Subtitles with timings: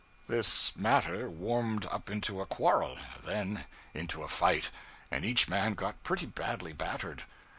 [0.27, 4.71] This matter warmed up into a quarrel; then into a fight;
[5.11, 7.25] and each man got pretty badly battered.